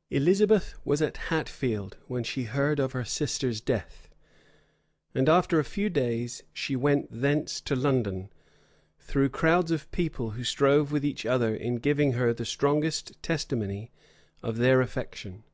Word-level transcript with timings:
[*] 0.00 0.08
Elizabeth 0.10 0.76
was 0.86 1.02
at 1.02 1.18
Hatfield 1.28 1.98
when 2.06 2.24
she 2.24 2.44
heard 2.44 2.80
of 2.80 2.92
her 2.92 3.04
sister's 3.04 3.60
death; 3.60 4.08
and 5.14 5.28
after 5.28 5.58
a 5.58 5.62
few 5.62 5.90
days 5.90 6.42
she 6.54 6.74
went 6.74 7.06
thence 7.10 7.60
to 7.60 7.76
London, 7.76 8.30
through 8.98 9.28
crowds 9.28 9.70
of 9.70 9.90
people, 9.90 10.30
who 10.30 10.42
strove 10.42 10.90
with 10.90 11.04
each 11.04 11.26
other 11.26 11.54
in 11.54 11.74
giving 11.76 12.12
her 12.12 12.32
the 12.32 12.46
strongest 12.46 13.22
testimony 13.22 13.92
of 14.42 14.56
their 14.56 14.80
affection. 14.80 15.44